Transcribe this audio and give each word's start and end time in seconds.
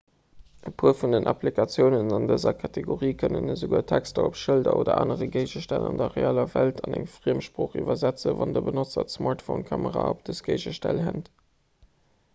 e 0.69 0.71
puer 0.81 0.93
vun 0.99 1.11
den 1.15 1.27
applikatiounen 1.31 2.07
an 2.15 2.23
dëser 2.31 2.55
kategorie 2.61 3.17
kënnen 3.23 3.51
esouguer 3.55 3.83
texter 3.91 4.29
op 4.29 4.39
schëlder 4.43 4.79
oder 4.79 4.97
anere 5.01 5.27
géigestänn 5.35 5.85
an 5.89 5.99
der 6.01 6.17
realer 6.19 6.49
welt 6.55 6.81
an 6.87 6.95
eng 7.01 7.05
friemsprooch 7.17 7.75
iwwersetzen 7.83 8.37
wann 8.41 8.55
de 8.57 8.63
benotzer 8.71 9.09
d'smartphonekamera 9.11 10.07
op 10.15 10.25
dës 10.31 10.41
géigestänn 10.49 11.03
hält 11.09 11.29